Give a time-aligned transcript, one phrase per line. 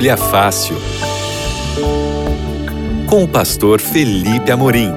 [0.00, 0.76] Bíblia Fácil.
[3.06, 4.88] Com o pastor Felipe Amorim.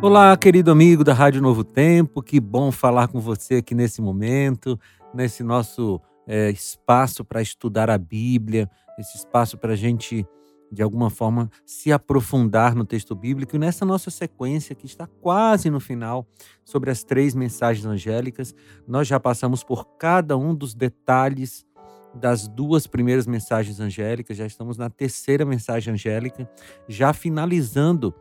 [0.00, 4.78] Olá, querido amigo da Rádio Novo Tempo, que bom falar com você aqui nesse momento,
[5.12, 10.24] nesse nosso é, espaço para estudar a Bíblia, esse espaço para a gente
[10.72, 15.68] de alguma forma, se aprofundar no texto bíblico e nessa nossa sequência, que está quase
[15.68, 16.26] no final,
[16.64, 18.54] sobre as três mensagens angélicas.
[18.88, 21.66] Nós já passamos por cada um dos detalhes
[22.14, 26.50] das duas primeiras mensagens angélicas, já estamos na terceira mensagem angélica,
[26.88, 28.14] já finalizando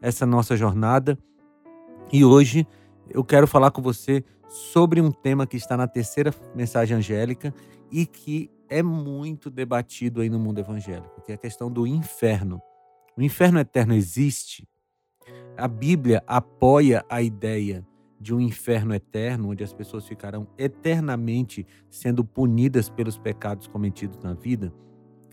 [0.00, 1.18] essa nossa jornada.
[2.10, 2.66] E hoje
[3.10, 7.54] eu quero falar com você sobre um tema que está na terceira mensagem angélica
[7.90, 12.60] e que é muito debatido aí no mundo evangélico, que é a questão do inferno.
[13.16, 14.68] O inferno eterno existe?
[15.56, 17.86] A Bíblia apoia a ideia
[18.20, 24.34] de um inferno eterno, onde as pessoas ficarão eternamente sendo punidas pelos pecados cometidos na
[24.34, 24.72] vida?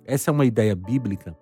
[0.06, 1.38] Essa é uma ideia bíblica.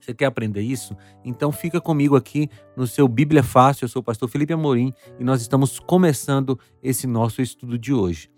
[0.00, 0.96] Você quer aprender isso?
[1.24, 3.84] Então fica comigo aqui no seu Bíblia Fácil.
[3.84, 8.30] Eu sou o pastor Felipe Amorim e nós estamos começando esse nosso estudo de hoje.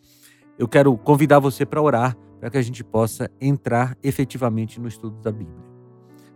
[0.58, 5.20] Eu quero convidar você para orar para que a gente possa entrar efetivamente no estudo
[5.20, 5.66] da Bíblia.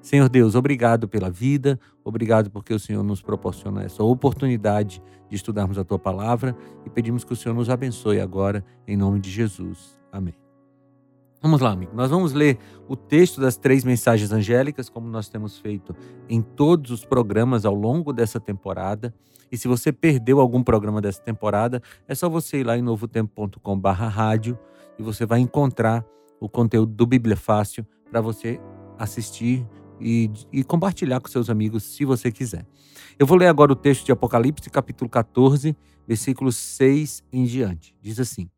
[0.00, 5.76] Senhor Deus, obrigado pela vida, obrigado porque o Senhor nos proporciona essa oportunidade de estudarmos
[5.76, 10.00] a tua palavra e pedimos que o Senhor nos abençoe agora, em nome de Jesus.
[10.10, 10.34] Amém.
[11.42, 11.92] Vamos lá, amigo.
[11.94, 15.94] Nós vamos ler o texto das três mensagens angélicas, como nós temos feito
[16.28, 19.14] em todos os programas ao longo dessa temporada.
[19.50, 24.58] E se você perdeu algum programa dessa temporada, é só você ir lá em novotempo.com/rádio
[25.00, 26.04] e você vai encontrar
[26.38, 28.60] o conteúdo do Bíblia Fácil para você
[28.98, 29.66] assistir
[29.98, 32.66] e, e, compartilhar com seus amigos, se você quiser.
[33.18, 35.74] Eu vou ler agora o texto de Apocalipse, capítulo 14,
[36.06, 37.94] versículos 6 em diante.
[38.00, 38.50] Diz assim: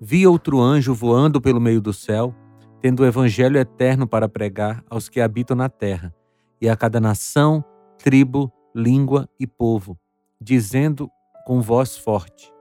[0.00, 2.32] Vi outro anjo voando pelo meio do céu,
[2.80, 6.14] tendo o evangelho eterno para pregar aos que habitam na terra,
[6.60, 7.64] e a cada nação,
[7.98, 9.98] tribo, língua e povo,
[10.40, 11.10] dizendo
[11.44, 12.51] com voz forte: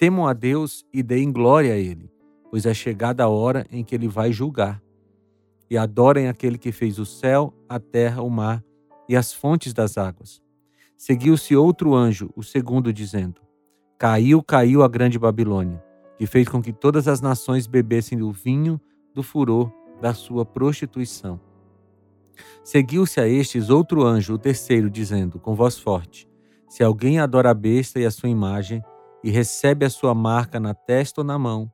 [0.00, 2.10] Temam a Deus e deem glória a Ele,
[2.50, 4.82] pois é chegada a hora em que Ele vai julgar.
[5.68, 8.64] E adorem aquele que fez o céu, a terra, o mar
[9.06, 10.40] e as fontes das águas.
[10.96, 13.42] Seguiu-se outro anjo, o segundo, dizendo:
[13.98, 15.84] Caiu, caiu a grande Babilônia,
[16.16, 18.80] que fez com que todas as nações bebessem do vinho
[19.12, 21.38] do furor da sua prostituição.
[22.64, 26.26] Seguiu-se a estes outro anjo, o terceiro, dizendo, com voz forte:
[26.70, 28.82] Se alguém adora a besta e a sua imagem,
[29.22, 31.70] e recebe a sua marca na testa ou na mão,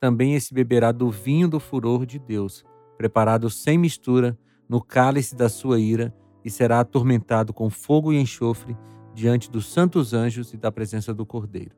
[0.00, 2.64] também esse beberá do vinho do furor de Deus,
[2.96, 6.14] preparado sem mistura, no cálice da sua ira,
[6.44, 8.76] e será atormentado com fogo e enxofre
[9.14, 11.74] diante dos santos anjos e da presença do Cordeiro.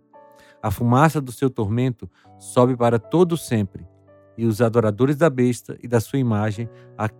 [0.63, 3.87] A fumaça do seu tormento sobe para todo sempre,
[4.37, 6.69] e os adoradores da besta e da sua imagem,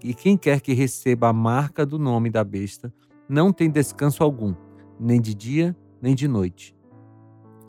[0.05, 2.93] e quem quer que receba a marca do nome da besta,
[3.29, 4.55] não tem descanso algum,
[4.99, 6.78] nem de dia nem de noite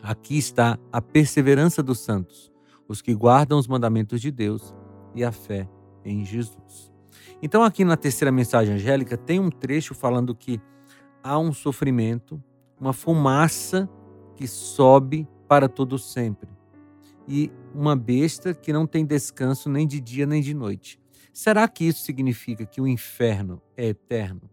[0.02, 2.52] Aqui está a perseverança dos santos,
[2.88, 4.74] os que guardam os mandamentos de Deus
[5.14, 5.68] e a fé
[6.06, 6.92] em Jesus.
[7.42, 10.60] Então, aqui na terceira mensagem angélica, tem um trecho falando que
[11.24, 12.42] há um sofrimento,
[12.80, 13.90] uma fumaça
[14.36, 16.50] que sobe para todo sempre,
[17.28, 21.00] e uma besta que não tem descanso nem de dia nem de noite.
[21.32, 24.50] Será que isso significa que o inferno é eterno?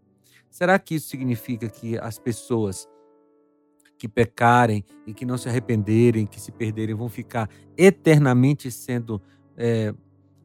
[0.49, 2.87] Será que isso significa que as pessoas
[3.97, 9.21] que pecarem e que não se arrependerem, que se perderem, vão ficar eternamente sendo
[9.55, 9.93] é,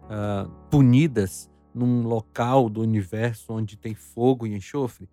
[0.02, 5.08] uh, punidas num local do universo onde tem fogo e enxofre?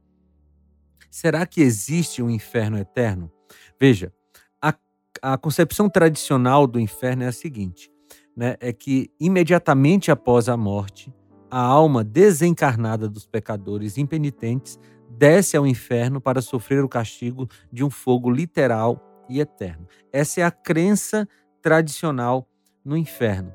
[1.09, 3.31] Será que existe um inferno eterno?
[3.79, 4.13] Veja,
[4.61, 4.73] a,
[5.21, 7.91] a concepção tradicional do inferno é a seguinte:
[8.35, 11.13] né, é que imediatamente após a morte,
[11.49, 17.89] a alma desencarnada dos pecadores impenitentes desce ao inferno para sofrer o castigo de um
[17.89, 19.87] fogo literal e eterno.
[20.11, 21.27] Essa é a crença
[21.61, 22.47] tradicional
[22.83, 23.53] no inferno.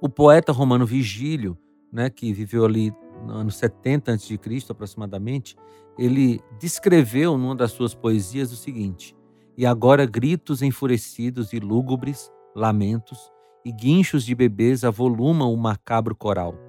[0.00, 1.58] O poeta romano Vigílio,
[1.92, 2.92] né, que viveu ali
[3.26, 4.38] no ano 70 a.C.,
[4.70, 5.56] aproximadamente,
[5.98, 9.16] ele descreveu numa das suas poesias o seguinte:
[9.56, 13.18] E agora gritos enfurecidos e lúgubres, lamentos
[13.64, 16.67] e guinchos de bebês avolumam o macabro coral.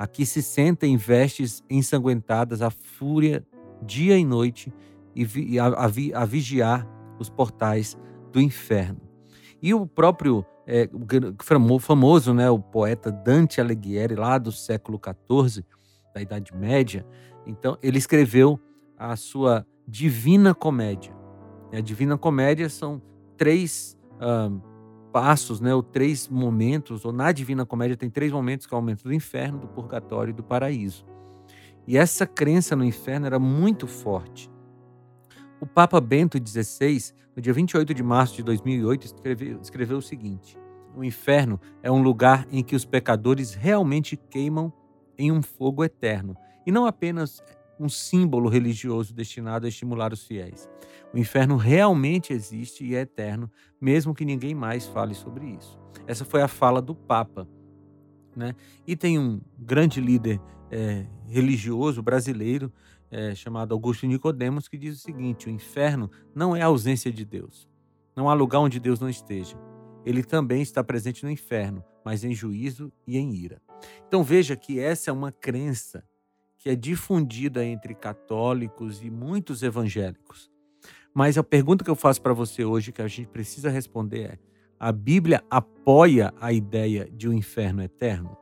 [0.00, 3.46] Aqui se sentem vestes ensanguentadas a fúria
[3.82, 4.72] dia e noite
[5.14, 6.88] e, a, a, a, vigiar
[7.18, 7.98] os portais
[8.32, 8.98] do inferno.
[9.60, 10.88] E o próprio é,
[11.82, 15.66] famoso, né, o poeta Dante Alighieri, lá do século XIV,
[16.14, 17.06] da Idade Média,
[17.46, 18.58] então ele escreveu
[18.96, 21.14] a sua Divina Comédia.
[21.74, 23.02] A Divina Comédia são
[23.36, 24.62] três uh,
[25.12, 28.80] passos, né, ou três momentos, ou na Divina Comédia tem três momentos, que é o
[28.80, 31.04] momento do inferno, do purgatório e do paraíso.
[31.86, 34.50] E essa crença no inferno era muito forte.
[35.60, 40.58] O Papa Bento XVI, no dia 28 de março de 2008, escreveu, escreveu o seguinte:
[40.96, 44.72] O inferno é um lugar em que os pecadores realmente queimam
[45.18, 46.36] em um fogo eterno,
[46.66, 47.42] e não apenas
[47.80, 50.68] um símbolo religioso destinado a estimular os fiéis.
[51.14, 53.50] O inferno realmente existe e é eterno,
[53.80, 55.78] mesmo que ninguém mais fale sobre isso.
[56.06, 57.48] Essa foi a fala do Papa.
[58.36, 58.54] Né?
[58.86, 60.38] E tem um grande líder
[60.70, 62.70] é, religioso brasileiro
[63.10, 67.24] é, chamado Augusto Nicodemos que diz o seguinte: o inferno não é a ausência de
[67.24, 67.68] Deus.
[68.14, 69.56] Não há lugar onde Deus não esteja.
[70.04, 73.60] Ele também está presente no inferno, mas em juízo e em ira.
[74.06, 76.04] Então veja que essa é uma crença
[76.60, 80.50] que é difundida entre católicos e muitos evangélicos.
[81.12, 84.38] Mas a pergunta que eu faço para você hoje, que a gente precisa responder é:
[84.78, 88.36] a Bíblia apoia a ideia de um inferno eterno?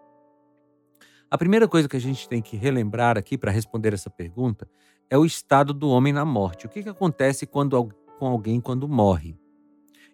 [1.31, 4.69] A primeira coisa que a gente tem que relembrar aqui para responder essa pergunta
[5.09, 6.67] é o estado do homem na morte.
[6.67, 7.89] O que, que acontece quando,
[8.19, 9.37] com alguém quando morre?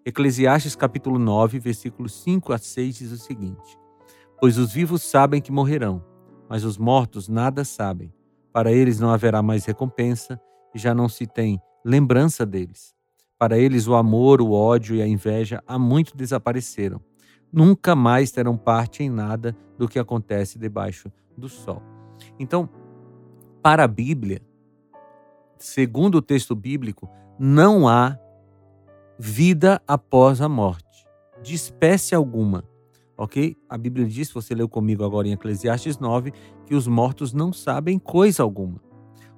[0.04, 3.78] Eclesiastes capítulo 9, versículos 5 a 6 diz o seguinte:
[4.38, 6.04] Pois os vivos sabem que morrerão,
[6.54, 8.14] mas os mortos nada sabem.
[8.52, 10.40] Para eles não haverá mais recompensa
[10.72, 12.94] e já não se tem lembrança deles.
[13.36, 17.00] Para eles, o amor, o ódio e a inveja há muito desapareceram.
[17.52, 21.82] Nunca mais terão parte em nada do que acontece debaixo do sol.
[22.38, 22.70] Então,
[23.60, 24.40] para a Bíblia,
[25.58, 28.16] segundo o texto bíblico, não há
[29.18, 31.04] vida após a morte,
[31.42, 32.62] de espécie alguma.
[33.16, 33.56] Ok?
[33.68, 36.32] A Bíblia diz, você leu comigo agora em Eclesiastes 9,
[36.66, 38.80] que os mortos não sabem coisa alguma.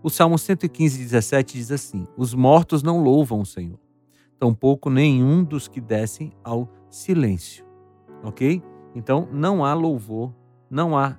[0.02, 3.78] O Salmo 115, 17 diz assim: Os mortos não louvam o Senhor,
[4.38, 7.64] tampouco nenhum dos que descem ao silêncio.
[8.22, 8.62] Ok?
[8.94, 10.32] Então não há louvor,
[10.70, 11.18] não há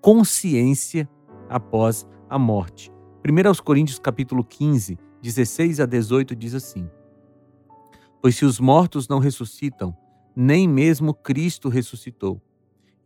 [0.00, 1.08] consciência
[1.48, 2.90] após a morte.
[3.24, 6.88] 1 Coríntios capítulo 15, 16 a 18 diz assim:
[8.22, 9.94] Pois se os mortos não ressuscitam,
[10.40, 12.40] nem mesmo Cristo ressuscitou.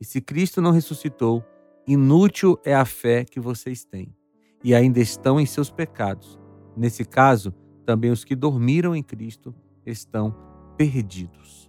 [0.00, 1.44] E se Cristo não ressuscitou,
[1.84, 4.14] inútil é a fé que vocês têm
[4.62, 6.38] e ainda estão em seus pecados.
[6.76, 7.52] Nesse caso,
[7.84, 9.52] também os que dormiram em Cristo
[9.84, 10.32] estão
[10.76, 11.68] perdidos.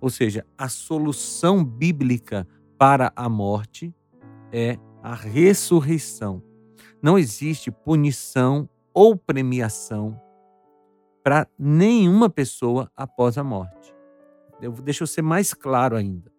[0.00, 2.46] Ou seja, a solução bíblica
[2.78, 3.92] para a morte
[4.52, 6.40] é a ressurreição.
[7.02, 10.20] Não existe punição ou premiação
[11.24, 13.89] para nenhuma pessoa após a morte.
[14.82, 16.30] Deixa eu ser mais claro ainda.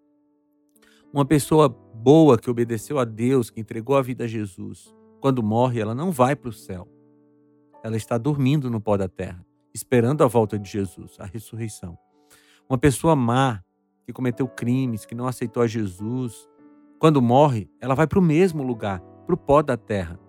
[1.14, 5.80] Uma pessoa boa que obedeceu a Deus, que entregou a vida a Jesus, quando morre,
[5.80, 6.88] ela não vai para o céu.
[7.84, 11.98] Ela está dormindo no pó da terra, esperando a volta de Jesus, a ressurreição.
[12.70, 13.62] Uma pessoa má,
[14.06, 16.48] que cometeu crimes, que não aceitou a Jesus,
[17.00, 20.20] quando morre, ela vai para o mesmo lugar, para o pó da terra.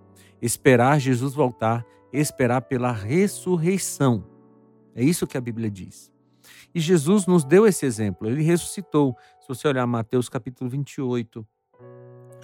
[0.41, 4.25] Esperar Jesus voltar, esperar pela ressurreição.
[4.95, 6.12] É isso que a Bíblia diz.
[6.75, 8.29] E Jesus nos deu esse exemplo.
[8.29, 9.17] Ele ressuscitou.
[9.41, 11.47] Se você olhar Mateus capítulo 28,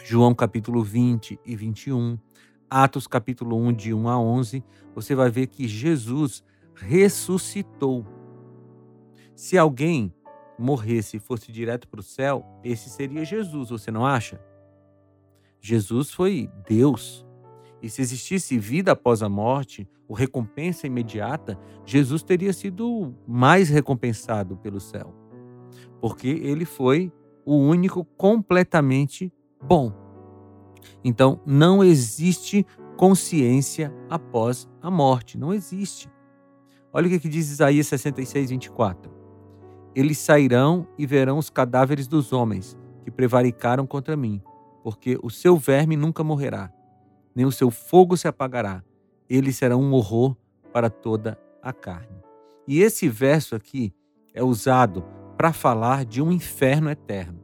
[0.05, 2.19] João capítulo 20 e 21,
[2.71, 4.65] Atos capítulo 1, de 1 a 11,
[4.95, 8.07] você vai ver que Jesus ressuscitou.
[9.35, 10.13] Se alguém
[10.59, 14.41] morresse e fosse direto para o céu, esse seria Jesus, você não acha?
[15.61, 17.28] Jesus foi Deus.
[17.83, 24.57] E se existisse vida após a morte, ou recompensa imediata, Jesus teria sido mais recompensado
[24.57, 25.15] pelo céu.
[26.01, 27.13] Porque ele foi
[27.45, 29.33] o único completamente
[29.63, 29.93] bom.
[31.05, 32.67] Então, não existe
[32.97, 35.39] consciência após a morte.
[35.39, 36.11] Não existe.
[36.93, 39.13] Olha o que diz Isaías 66, 24.
[39.95, 44.43] Eles sairão e verão os cadáveres dos homens que prevaricaram contra mim,
[44.83, 46.73] porque o seu verme nunca morrerá,
[47.35, 48.83] nem o seu fogo se apagará.
[49.29, 50.37] Ele será um horror
[50.73, 52.23] para toda a carne.
[52.67, 53.93] E esse verso aqui
[54.35, 55.05] é usado
[55.37, 57.41] para falar de um inferno eterno.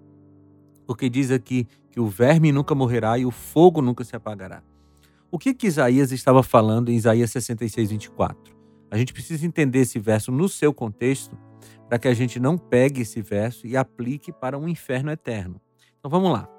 [0.86, 4.62] Porque diz aqui que o verme nunca morrerá e o fogo nunca se apagará.
[5.30, 8.54] O que, que Isaías estava falando em Isaías 66, 24?
[8.90, 11.36] A gente precisa entender esse verso no seu contexto
[11.88, 15.60] para que a gente não pegue esse verso e aplique para um inferno eterno.
[15.98, 16.53] Então vamos lá.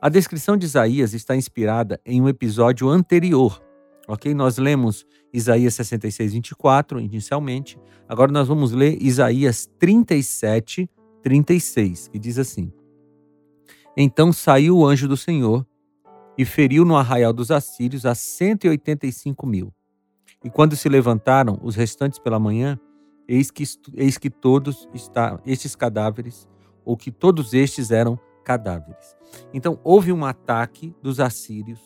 [0.00, 3.62] A descrição de Isaías está inspirada em um episódio anterior.
[4.08, 4.32] Ok?
[4.34, 7.78] Nós lemos Isaías 66, 24 inicialmente.
[8.08, 10.88] Agora nós vamos ler Isaías 37,
[11.22, 12.72] 36, que diz assim:
[13.96, 15.66] então saiu o anjo do Senhor
[16.36, 19.72] e feriu no arraial dos assírios a cento e oitenta e cinco mil,
[20.44, 22.78] E quando se levantaram os restantes pela manhã,
[23.26, 23.64] eis que,
[23.94, 26.46] eis que todos está, estes cadáveres,
[26.84, 29.16] ou que todos estes eram cadáveres.
[29.52, 31.80] Então houve um ataque dos assírios,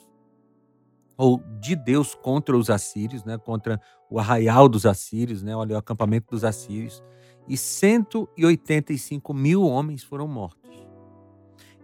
[1.16, 5.78] ou de Deus contra os assírios, né, contra o arraial dos assírios, né, olha o
[5.78, 7.02] acampamento dos assírios,
[7.48, 10.86] e 185 mil homens foram mortos.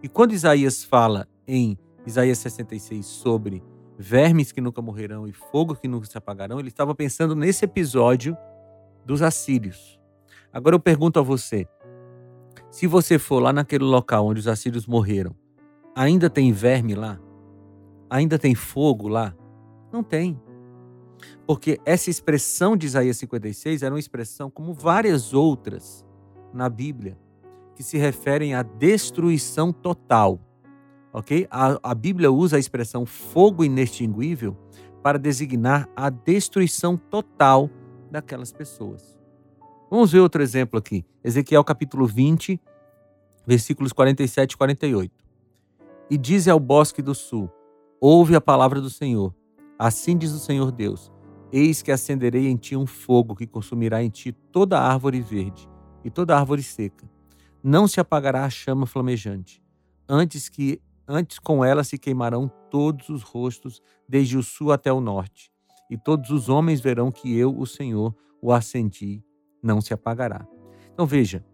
[0.01, 3.63] E quando Isaías fala em Isaías 66 sobre
[3.97, 8.37] vermes que nunca morrerão e fogo que nunca se apagarão, ele estava pensando nesse episódio
[9.03, 9.99] dos assírios.
[10.53, 11.67] Agora eu pergunto a você:
[12.77, 15.35] se você for lá naquele local onde os assírios morreram,
[15.95, 17.19] ainda tem verme lá?
[18.07, 19.35] Ainda tem fogo lá?
[19.91, 20.39] Não tem.
[21.47, 26.05] Porque essa expressão de Isaías 56 era uma expressão como várias outras
[26.53, 27.17] na Bíblia,
[27.75, 30.39] que se referem à destruição total
[31.17, 31.47] ok?
[31.49, 34.55] A, a Bíblia usa a expressão fogo inextinguível
[35.01, 37.71] para designar a destruição total
[38.11, 39.16] daquelas pessoas.
[39.89, 41.05] Vamos ver outro exemplo aqui.
[41.23, 42.59] Ezequiel capítulo 20,
[43.45, 45.11] versículos 47 e 48.
[46.09, 47.49] E diz ao bosque do sul:
[47.99, 49.33] Ouve a palavra do Senhor.
[49.79, 51.11] Assim diz o Senhor Deus:
[51.51, 55.69] Eis que acenderei em ti um fogo que consumirá em ti toda árvore verde
[56.03, 57.09] e toda árvore seca.
[57.63, 59.61] Não se apagará a chama flamejante,
[60.07, 64.99] antes que Antes com ela se queimarão todos os rostos, desde o sul até o
[64.99, 65.49] norte.
[65.89, 69.23] E todos os homens verão que eu, o Senhor, o acendi,
[69.67, 70.47] não se apagará.
[70.91, 71.45] Então veja,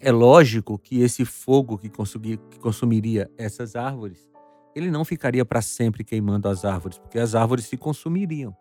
[0.00, 4.28] é lógico que esse fogo que, que consumiria essas árvores,
[4.74, 8.56] ele não ficaria para sempre queimando as árvores, porque as árvores se consumiriam.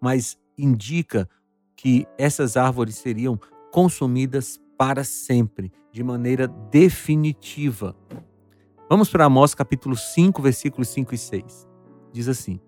[0.00, 1.28] Mas indica
[1.76, 3.38] que essas árvores seriam
[3.72, 7.96] consumidas para sempre, de maneira definitiva.
[8.88, 11.68] Vamos para Amós capítulo 5, versículos 5 e 6.
[12.12, 12.60] Diz assim: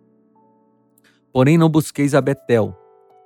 [1.32, 2.76] Porém não busqueis a Betel,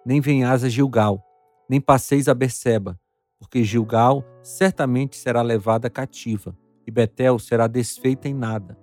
[0.05, 1.26] nem venhais a Gilgal,
[1.69, 2.99] nem passeis a Berseba,
[3.39, 6.57] porque Gilgal certamente será levada cativa,
[6.87, 8.79] e Betel será desfeita em nada.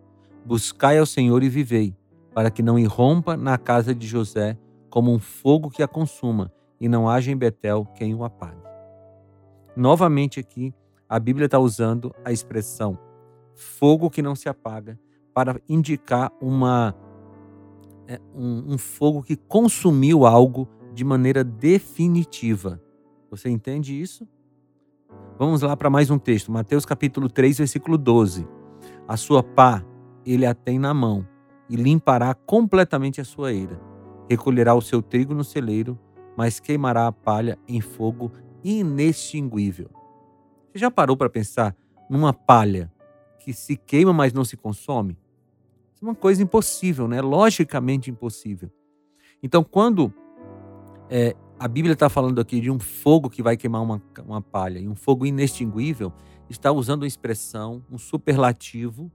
[0.45, 1.95] Buscai ao Senhor e vivei,
[2.33, 4.57] para que não irrompa na casa de José
[4.89, 8.61] como um fogo que a consuma, e não haja em Betel quem o apague.
[9.75, 10.73] Novamente aqui,
[11.07, 12.99] a Bíblia está usando a expressão
[13.55, 14.99] fogo que não se apaga,
[15.33, 16.95] para indicar uma,
[18.07, 22.81] é, um, um fogo que consumiu algo de maneira definitiva.
[23.31, 24.27] Você entende isso?
[25.39, 28.47] Vamos lá para mais um texto, Mateus capítulo 3, versículo 12.
[29.07, 29.83] A sua pá
[30.25, 31.27] ele a tem na mão
[31.67, 33.81] e limpará completamente a sua eira.
[34.29, 35.99] Recolherá o seu trigo no celeiro,
[36.37, 38.31] mas queimará a palha em fogo
[38.63, 39.89] inextinguível.
[40.71, 41.75] Você já parou para pensar
[42.09, 42.91] numa palha
[43.39, 45.17] que se queima, mas não se consome?
[45.93, 47.21] Isso é uma coisa impossível, né?
[47.21, 48.71] Logicamente impossível.
[49.41, 50.13] Então, quando
[51.09, 54.79] é, a Bíblia está falando aqui de um fogo que vai queimar uma, uma palha
[54.79, 56.11] e um fogo inextinguível,
[56.49, 59.11] está usando uma expressão, um superlativo,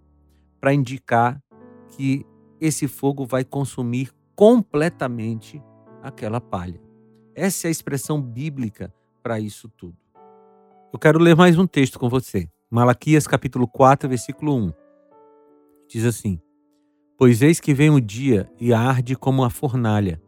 [0.60, 1.40] para indicar
[1.88, 2.24] que
[2.60, 5.62] esse fogo vai consumir completamente
[6.02, 6.80] aquela palha.
[7.34, 8.92] Essa é a expressão bíblica
[9.22, 9.96] para isso tudo.
[10.92, 12.48] Eu quero ler mais um texto com você.
[12.70, 14.72] Malaquias capítulo 4, versículo 1.
[15.88, 16.40] Diz assim:
[17.16, 20.20] Pois eis que vem o dia e arde como a fornalha.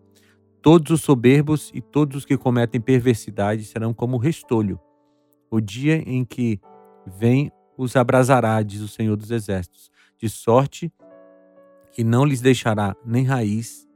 [0.62, 4.78] Todos os soberbos e todos os que cometem perversidade serão como restolho.
[5.50, 6.60] O dia em que
[7.06, 10.92] vem os abrasará, diz o Senhor dos Exércitos, de sorte
[11.92, 13.88] que não lhes deixará nem raiz,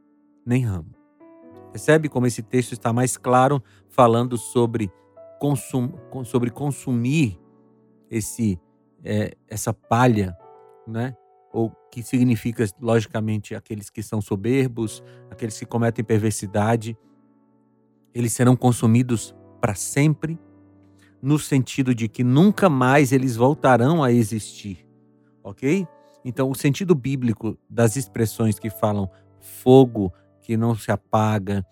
[0.45, 0.91] nem ramo.
[1.71, 4.91] Percebe como esse texto está mais claro, falando sobre,
[5.39, 5.93] consum,
[6.25, 7.39] sobre consumir
[8.11, 8.59] esse
[9.05, 10.37] é, essa palha,
[10.87, 11.15] né?
[11.95, 16.99] Que significa logicamente aqueles que são soberbos, aqueles que cometem perversidade,
[18.13, 20.37] eles serão consumidos para sempre,
[21.23, 24.85] no sentido de que nunca mais eles voltarão a existir,
[25.41, 25.87] ok?
[26.25, 29.09] Então, o sentido bíblico das expressões que falam
[29.39, 31.65] fogo que não se apaga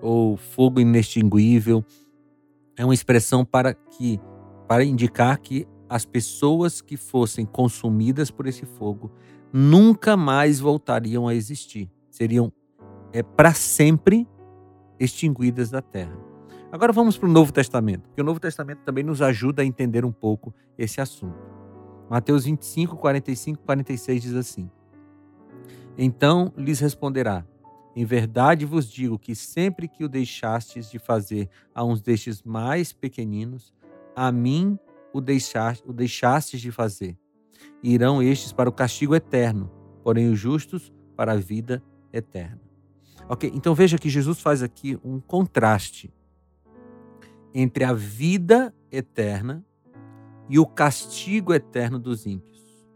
[0.00, 1.84] ou fogo inextinguível
[2.76, 4.20] é uma expressão para que
[4.68, 9.10] para indicar que as pessoas que fossem consumidas por esse fogo
[9.52, 11.90] nunca mais voltariam a existir.
[12.10, 12.52] Seriam
[13.12, 14.28] é, para sempre
[14.98, 16.16] extinguidas da terra.
[16.70, 20.04] Agora vamos para o Novo Testamento, porque o Novo Testamento também nos ajuda a entender
[20.04, 21.38] um pouco esse assunto.
[22.10, 24.70] Mateus 25, 45 e 46 diz assim:
[25.96, 27.46] Então lhes responderá:
[27.94, 32.92] Em verdade vos digo que sempre que o deixastes de fazer a uns destes mais
[32.92, 33.72] pequeninos,
[34.14, 34.78] a mim
[35.12, 37.16] o, deixar, o deixastes de fazer.
[37.82, 39.70] Irão estes para o castigo eterno,
[40.02, 41.82] porém os justos para a vida
[42.12, 42.60] eterna.
[43.28, 43.50] Ok?
[43.54, 46.12] Então veja que Jesus faz aqui um contraste
[47.54, 49.64] entre a vida eterna
[50.48, 52.86] e o castigo eterno dos ímpios.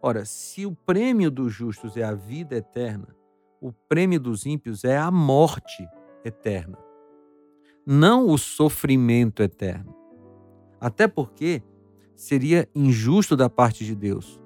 [0.00, 3.16] Ora, se o prêmio dos justos é a vida eterna,
[3.60, 5.88] o prêmio dos ímpios é a morte
[6.24, 6.78] eterna,
[7.86, 9.96] não o sofrimento eterno.
[10.78, 11.62] Até porque
[12.16, 14.40] seria injusto da parte de Deus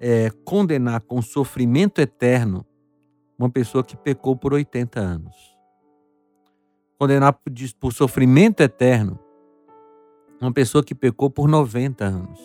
[0.00, 2.66] é, condenar com sofrimento eterno
[3.38, 5.34] uma pessoa que pecou por 80 anos.
[6.98, 9.18] Condenar por, por sofrimento eterno
[10.40, 12.40] uma pessoa que pecou por 90 anos.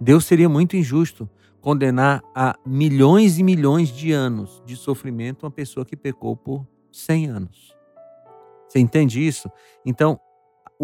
[0.00, 1.28] Deus seria muito injusto
[1.60, 7.26] condenar a milhões e milhões de anos de sofrimento uma pessoa que pecou por 100
[7.26, 7.76] anos.
[8.68, 9.50] Você entende isso?
[9.84, 10.20] Então,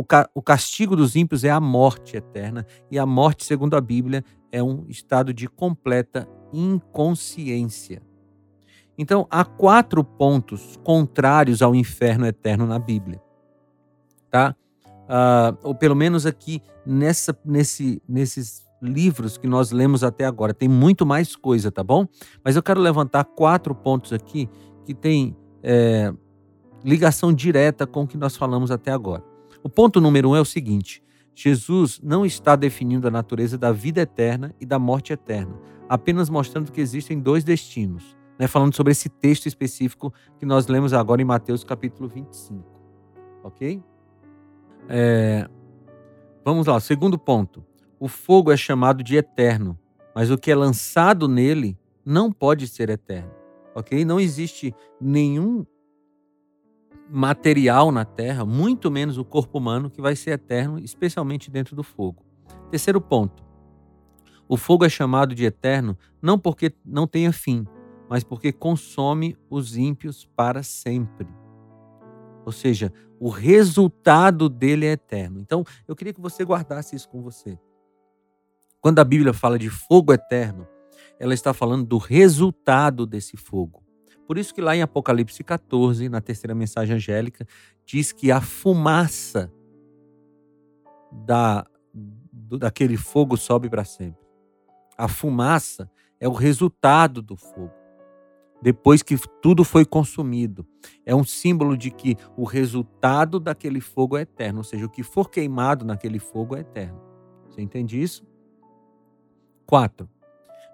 [0.01, 3.81] o, ca o castigo dos ímpios é a morte eterna, e a morte, segundo a
[3.81, 8.03] Bíblia, é um estado de completa inconsciência.
[8.97, 13.21] Então, há quatro pontos contrários ao inferno eterno na Bíblia.
[14.31, 14.57] Tá?
[14.87, 20.55] Uh, ou pelo menos aqui nessa, nesse, nesses livros que nós lemos até agora.
[20.55, 22.07] Tem muito mais coisa, tá bom?
[22.43, 24.49] Mas eu quero levantar quatro pontos aqui
[24.85, 26.13] que tem é,
[26.83, 29.30] ligação direta com o que nós falamos até agora.
[29.63, 31.03] O ponto número um é o seguinte:
[31.35, 35.55] Jesus não está definindo a natureza da vida eterna e da morte eterna,
[35.89, 38.47] apenas mostrando que existem dois destinos, né?
[38.47, 42.65] falando sobre esse texto específico que nós lemos agora em Mateus capítulo 25.
[43.43, 43.83] Ok?
[44.89, 45.49] É...
[46.45, 47.65] Vamos lá, segundo ponto.
[47.99, 49.79] O fogo é chamado de eterno,
[50.15, 53.31] mas o que é lançado nele não pode ser eterno.
[53.75, 54.05] Ok?
[54.05, 55.65] Não existe nenhum
[57.11, 61.83] material na Terra, muito menos o corpo humano, que vai ser eterno, especialmente dentro do
[61.83, 62.25] fogo.
[62.71, 63.45] Terceiro ponto.
[64.49, 67.67] O fogo é chamado de eterno não porque não tenha fim,
[68.09, 71.29] mas porque consome os ímpios para sempre.
[72.45, 75.39] Ou seja, o resultado dele é eterno.
[75.41, 77.59] Então, eu queria que você guardasse isso com você.
[78.81, 80.67] Quando a Bíblia fala de fogo eterno,
[81.19, 83.83] ela está falando do resultado desse fogo.
[84.31, 87.45] Por isso que lá em Apocalipse 14, na terceira mensagem angélica,
[87.85, 89.53] diz que a fumaça
[91.11, 94.25] da, do, daquele fogo sobe para sempre.
[94.97, 95.91] A fumaça
[96.21, 97.73] é o resultado do fogo.
[98.63, 100.65] Depois que tudo foi consumido,
[101.05, 105.03] é um símbolo de que o resultado daquele fogo é eterno, ou seja, o que
[105.03, 107.03] for queimado naquele fogo é eterno.
[107.49, 108.25] Você entende isso?
[109.67, 110.09] 4.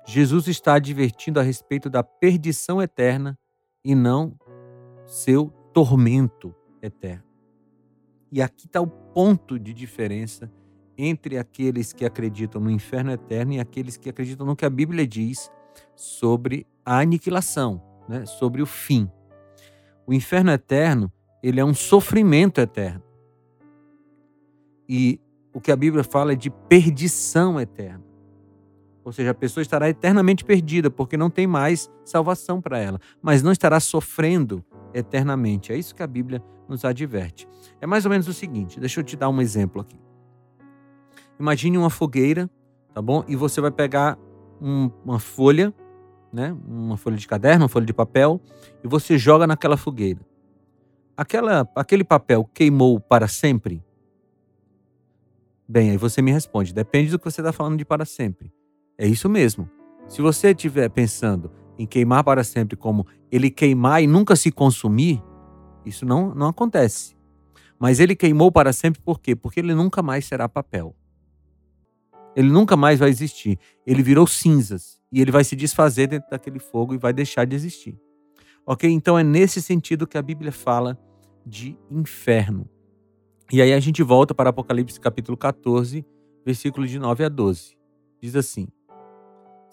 [0.07, 3.35] Jesus está advertindo a respeito da perdição eterna
[3.87, 4.37] e não
[5.07, 7.23] seu tormento eterno.
[8.33, 10.51] E aqui está o ponto de diferença
[10.99, 15.07] entre aqueles que acreditam no inferno eterno e aqueles que acreditam no que a Bíblia
[15.07, 15.53] diz
[15.95, 18.27] sobre a aniquilação, né?
[18.27, 19.09] sobre o fim.
[20.05, 23.05] O inferno eterno, ele é um sofrimento eterno.
[24.89, 25.21] E
[25.55, 28.05] o que a Bíblia fala é de perdição eterna.
[29.07, 33.41] Ou seja, a pessoa estará eternamente perdida, porque não tem mais salvação para ela, mas
[33.41, 35.73] não estará sofrendo eternamente.
[35.73, 37.47] É isso que a Bíblia nos adverte.
[37.81, 39.97] É mais ou menos o seguinte, deixa eu te dar um exemplo aqui.
[41.39, 42.51] Imagine uma fogueira,
[42.93, 43.23] tá bom?
[43.29, 44.19] E você vai pegar
[44.61, 45.73] um, uma folha,
[46.33, 46.57] né?
[46.67, 48.41] Uma folha de caderno, uma folha de papel,
[48.83, 50.21] e você joga naquela fogueira.
[51.17, 53.85] Aquela, aquele papel queimou para sempre?
[55.69, 58.56] Bem, aí você me responde, depende do que você está falando de para sempre.
[58.99, 59.69] É isso mesmo.
[60.09, 65.23] Se você estiver pensando em queimar para sempre como ele queimar e nunca se consumir,
[65.85, 67.17] isso não, não acontece.
[67.79, 69.37] Mas ele queimou para sempre por quê?
[69.37, 70.95] Porque ele nunca mais será papel.
[72.35, 73.59] Ele nunca mais vai existir.
[73.87, 77.55] Ele virou cinzas e ele vai se desfazer dentro daquele fogo e vai deixar de
[77.55, 77.99] existir.
[78.65, 78.91] Ok?
[78.91, 80.99] Então é nesse sentido que a Bíblia fala
[81.45, 82.69] de inferno.
[83.53, 86.05] E aí a gente volta para Apocalipse capítulo 14,
[86.45, 87.77] versículo de 9 a 12.
[88.21, 88.67] Diz assim: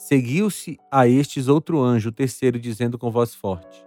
[0.03, 3.85] Seguiu-se a estes outro anjo, o terceiro, dizendo com voz forte: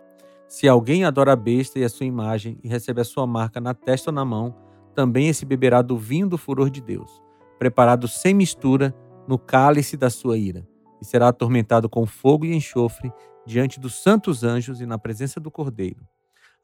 [0.49, 3.75] Se alguém adora a besta e a sua imagem e recebe a sua marca na
[3.75, 4.57] testa ou na mão,
[4.95, 7.23] também esse beberá do vinho do furor de Deus,
[7.59, 8.97] preparado sem mistura
[9.29, 10.67] no cálice da sua ira,
[11.03, 13.13] e será atormentado com fogo e enxofre
[13.45, 16.09] diante dos santos anjos e na presença do Cordeiro.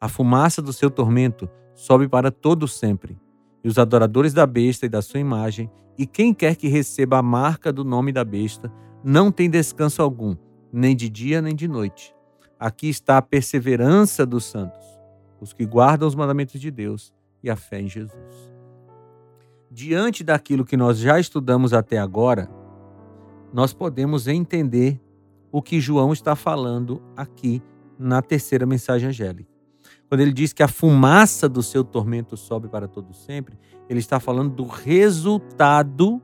[0.01, 3.21] A fumaça do seu tormento sobe para todo sempre,
[3.63, 7.23] e os adoradores da besta e da sua imagem, e quem quer que receba a
[7.23, 8.73] marca do nome da besta,
[9.05, 10.37] não tem descanso algum,
[10.73, 12.15] nem de dia nem de noite.
[12.59, 14.85] Aqui está a perseverança dos santos,
[15.41, 17.13] os que guardam os mandamentos de Deus
[17.43, 18.53] e a fé em Jesus.
[19.71, 22.49] Diante daquilo que nós já estudamos até agora,
[23.53, 25.01] nós podemos entender
[25.51, 27.63] o que João está falando aqui
[27.99, 29.51] na terceira mensagem angélica.
[30.09, 34.21] Quando ele diz que a fumaça do seu tormento sobe para todo sempre, ele está
[34.21, 36.23] falando do resultado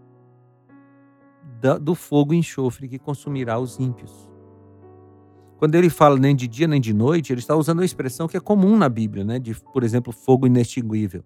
[1.81, 4.29] do fogo e enxofre que consumirá os ímpios.
[5.59, 8.37] Quando ele fala nem de dia nem de noite, ele está usando uma expressão que
[8.37, 9.41] é comum na Bíblia, né?
[9.41, 11.25] de, por exemplo, fogo inextinguível.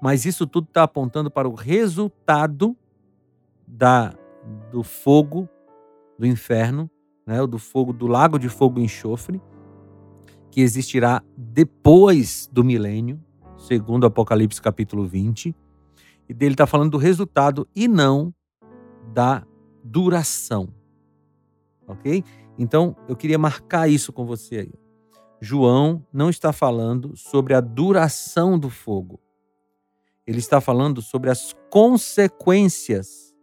[0.00, 2.76] Mas isso tudo está apontando para o resultado
[3.66, 4.14] da,
[4.70, 5.48] do fogo
[6.16, 6.88] do inferno,
[7.26, 7.44] né?
[7.44, 9.42] do fogo do lago de fogo e enxofre,
[10.48, 13.20] que existirá depois do milênio,
[13.56, 15.56] segundo Apocalipse capítulo 20.
[16.28, 18.32] E dele está falando do resultado e não
[19.12, 19.44] da
[19.82, 20.68] duração.
[21.86, 22.24] Ok?
[22.58, 24.74] Então, eu queria marcar isso com você aí.
[25.40, 29.20] João não está falando sobre a duração do fogo.
[30.26, 33.34] Ele está falando sobre as consequências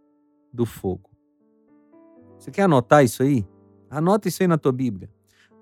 [0.54, 1.10] do fogo.
[2.38, 3.46] Você quer anotar isso aí?
[3.90, 5.10] Anota isso aí na tua Bíblia.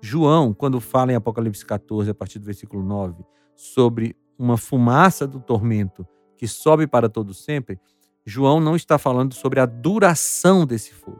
[0.00, 3.24] João, quando fala em Apocalipse 14, a partir do versículo 9,
[3.56, 7.80] sobre uma fumaça do tormento que sobe para todo sempre,
[8.28, 11.18] João não está falando sobre a duração desse fogo.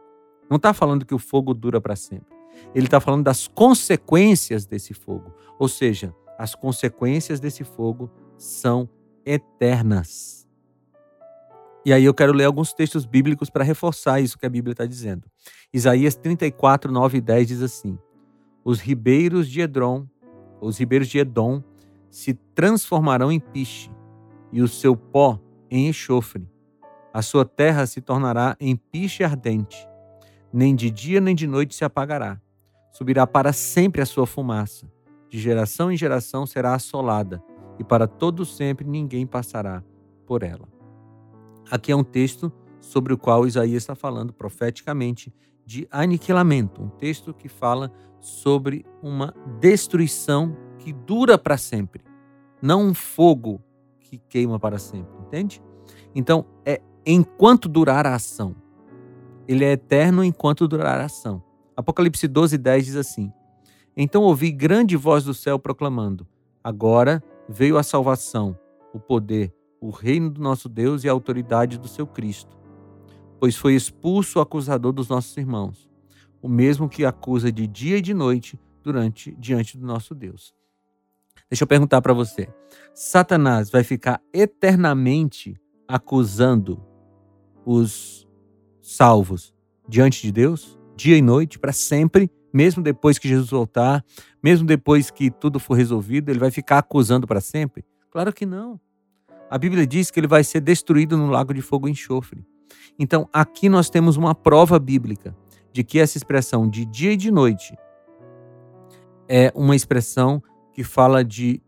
[0.51, 2.37] Não está falando que o fogo dura para sempre.
[2.75, 5.33] Ele está falando das consequências desse fogo.
[5.59, 8.87] Ou seja, as consequências desse fogo são
[9.25, 10.47] eternas.
[11.83, 14.85] E aí eu quero ler alguns textos bíblicos para reforçar isso que a Bíblia está
[14.85, 15.27] dizendo.
[15.73, 17.99] Isaías 34, 9 e 10 diz assim:
[18.63, 20.07] Os ribeiros de Edrom,
[20.61, 21.65] os ribeiros de Edom,
[22.11, 23.91] se transformarão em piche,
[24.53, 25.41] e o seu pó
[25.71, 26.47] em enxofre
[27.13, 29.89] a sua terra se tornará em piche ardente,
[30.53, 32.41] nem de dia nem de noite se apagará.
[32.93, 34.91] Subirá para sempre a sua fumaça.
[35.29, 37.43] De geração em geração será assolada,
[37.79, 39.83] e para todo sempre ninguém passará
[40.27, 40.69] por ela.
[41.71, 45.33] Aqui é um texto sobre o qual Isaías está falando profeticamente
[45.65, 52.03] de aniquilamento, um texto que fala sobre uma destruição que dura para sempre,
[52.63, 53.63] não um fogo
[54.01, 55.63] que queima para sempre, entende?
[56.15, 58.55] Então, é enquanto durar a ação.
[59.49, 61.43] Ele é eterno enquanto durar a ação.
[61.75, 63.33] Apocalipse 12, 10 diz assim:
[63.97, 66.29] Então ouvi grande voz do céu proclamando:
[66.63, 68.59] Agora veio a salvação,
[68.93, 72.59] o poder, o reino do nosso Deus e a autoridade do seu Cristo.
[73.41, 75.89] Pois foi expulso o acusador dos nossos irmãos,
[76.43, 80.55] o mesmo que acusa de dia e de noite durante diante do nosso Deus.
[81.49, 82.53] Deixa eu perguntar para você:
[82.93, 86.87] Satanás vai ficar eternamente acusando
[87.71, 88.27] os
[88.81, 89.55] salvos
[89.87, 94.03] diante de Deus, dia e noite, para sempre, mesmo depois que Jesus voltar,
[94.43, 97.85] mesmo depois que tudo for resolvido, ele vai ficar acusando para sempre?
[98.11, 98.81] Claro que não.
[99.51, 102.43] A Bíblia diz que ele vai ser destruído no lago de fogo e enxofre.
[102.99, 105.37] Então, aqui nós temos uma prova bíblica
[105.71, 107.77] de que essa expressão de dia e de noite
[109.29, 111.63] é uma expressão que fala de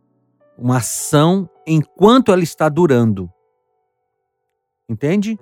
[0.57, 3.31] uma ação enquanto ela está durando.
[4.89, 5.39] Entende?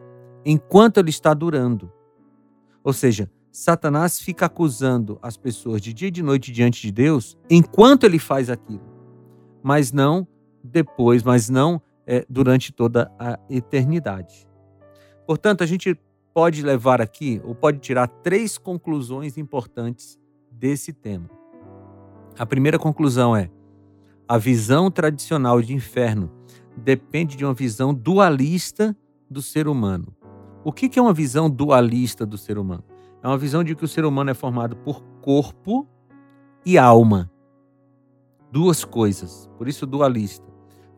[0.51, 1.93] Enquanto ele está durando.
[2.83, 7.37] Ou seja, Satanás fica acusando as pessoas de dia e de noite diante de Deus
[7.51, 8.81] enquanto ele faz aquilo,
[9.63, 10.27] mas não
[10.65, 14.49] depois, mas não é, durante toda a eternidade.
[15.27, 15.95] Portanto, a gente
[16.33, 20.19] pode levar aqui, ou pode tirar três conclusões importantes
[20.51, 21.29] desse tema.
[22.39, 23.51] A primeira conclusão é:
[24.27, 26.33] a visão tradicional de inferno
[26.75, 28.97] depende de uma visão dualista
[29.29, 30.18] do ser humano.
[30.69, 32.85] O que é uma visão dualista do ser humano?
[33.23, 35.89] É uma visão de que o ser humano é formado por corpo
[36.63, 37.31] e alma.
[38.53, 40.45] Duas coisas, por isso dualista.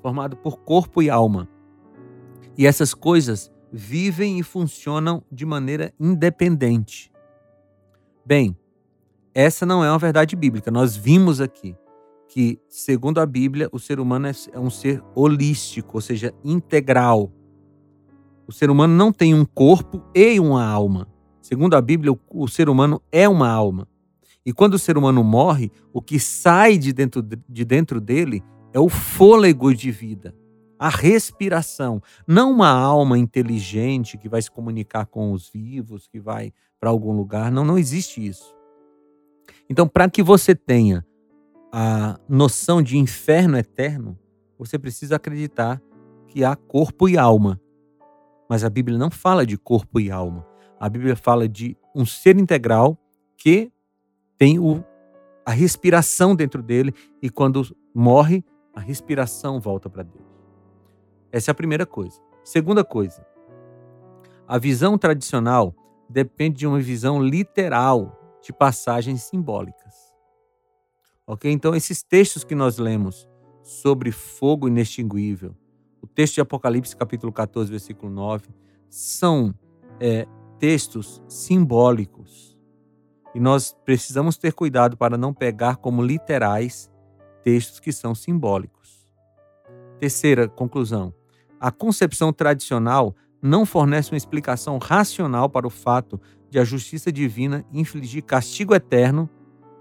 [0.02, 1.48] Formado por corpo e alma.
[2.58, 7.12] E essas coisas vivem e funcionam de maneira independente.
[8.26, 8.58] Bem,
[9.32, 10.72] essa não é uma verdade bíblica.
[10.72, 11.76] Nós vimos aqui
[12.28, 17.30] que, segundo a Bíblia, o ser humano é, é um ser holístico, ou seja, integral.
[18.50, 21.06] O ser humano não tem um corpo e uma alma.
[21.40, 23.86] Segundo a Bíblia, o ser humano é uma alma.
[24.44, 28.80] E quando o ser humano morre, o que sai de dentro, de dentro dele é
[28.80, 30.34] o fôlego de vida,
[30.76, 32.02] a respiração.
[32.26, 37.12] Não uma alma inteligente que vai se comunicar com os vivos, que vai para algum
[37.12, 37.52] lugar.
[37.52, 38.52] Não, não existe isso.
[39.68, 41.06] Então, para que você tenha
[41.72, 44.18] a noção de inferno eterno,
[44.58, 45.80] você precisa acreditar
[46.26, 47.60] que há corpo e alma.
[48.50, 50.44] Mas a Bíblia não fala de corpo e alma.
[50.80, 52.98] A Bíblia fala de um ser integral
[53.36, 53.70] que
[54.36, 54.84] tem o,
[55.46, 57.62] a respiração dentro dele e quando
[57.94, 60.26] morre, a respiração volta para Deus.
[61.30, 62.20] Essa é a primeira coisa.
[62.42, 63.24] Segunda coisa,
[64.48, 65.72] a visão tradicional
[66.08, 69.94] depende de uma visão literal de passagens simbólicas.
[71.24, 71.48] Ok?
[71.52, 73.28] Então, esses textos que nós lemos
[73.62, 75.54] sobre fogo inextinguível.
[76.02, 78.48] O texto de Apocalipse, capítulo 14, versículo 9,
[78.88, 79.54] são
[80.00, 80.26] é,
[80.58, 82.58] textos simbólicos.
[83.34, 86.90] E nós precisamos ter cuidado para não pegar como literais
[87.44, 89.06] textos que são simbólicos.
[89.98, 91.14] Terceira conclusão:
[91.60, 97.64] a concepção tradicional não fornece uma explicação racional para o fato de a justiça divina
[97.72, 99.28] infligir castigo eterno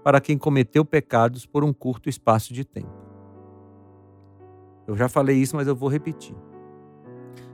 [0.04, 3.09] para quem cometeu pecados por um curto espaço de tempo.
[4.90, 6.34] Eu já falei isso, mas eu vou repetir.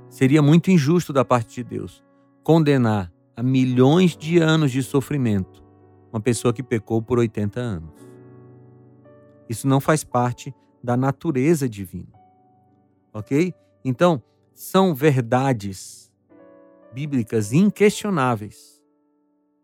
[0.09, 2.03] Seria muito injusto da parte de Deus
[2.43, 5.63] condenar a milhões de anos de sofrimento
[6.11, 8.09] uma pessoa que pecou por 80 anos.
[9.51, 12.09] Isso não faz parte da natureza divina.
[13.13, 13.53] Ok?
[13.85, 14.23] Então,
[14.55, 16.11] são verdades
[16.91, 18.83] bíblicas inquestionáveis.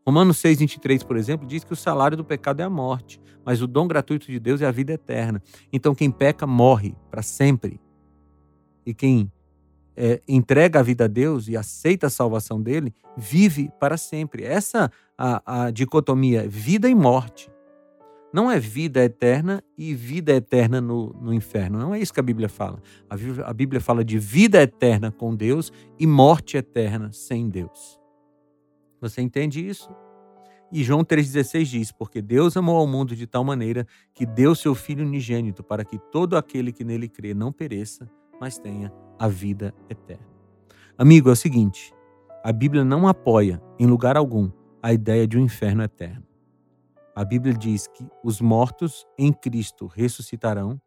[0.06, 3.62] Romanos 6, 23, por exemplo, diz que o salário do pecado é a morte, mas
[3.62, 5.42] o dom gratuito de Deus é a vida eterna.
[5.72, 7.80] Então, quem peca morre para sempre.
[8.84, 9.30] E quem
[9.96, 14.44] é, entrega a vida a Deus e aceita a salvação dele, vive para sempre.
[14.44, 17.50] Essa a, a dicotomia vida e morte.
[18.32, 21.78] Não é vida eterna e vida eterna no, no inferno.
[21.78, 22.80] Não é isso que a Bíblia fala.
[23.08, 28.00] A Bíblia, a Bíblia fala de vida eterna com Deus e morte eterna sem Deus.
[29.02, 29.90] Você entende isso?
[30.72, 34.74] E João 3,16 diz: Porque Deus amou ao mundo de tal maneira que deu seu
[34.74, 39.74] Filho unigênito para que todo aquele que nele crê não pereça, mas tenha a vida
[39.90, 40.26] eterna.
[40.96, 41.92] Amigo, é o seguinte:
[42.42, 44.50] a Bíblia não apoia, em lugar algum,
[44.82, 46.24] a ideia de um inferno eterno.
[47.14, 50.80] A Bíblia diz que os mortos em Cristo ressuscitarão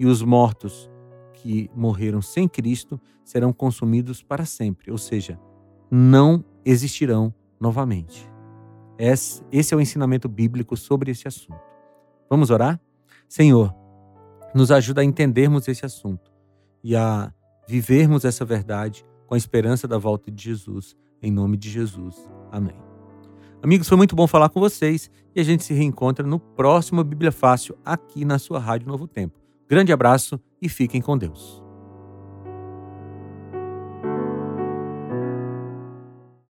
[0.00, 0.90] e os mortos
[1.32, 5.38] que morreram sem Cristo serão consumidos para sempre, ou seja,
[5.88, 8.27] não existirão novamente.
[8.98, 11.60] Esse é o ensinamento bíblico sobre esse assunto.
[12.28, 12.80] Vamos orar?
[13.28, 13.74] Senhor,
[14.54, 16.32] nos ajuda a entendermos esse assunto
[16.82, 17.32] e a
[17.68, 20.96] vivermos essa verdade com a esperança da volta de Jesus.
[21.22, 22.16] Em nome de Jesus.
[22.50, 22.74] Amém.
[23.62, 27.32] Amigos, foi muito bom falar com vocês e a gente se reencontra no próximo Bíblia
[27.32, 29.38] Fácil aqui na sua Rádio Novo Tempo.
[29.68, 31.67] Grande abraço e fiquem com Deus.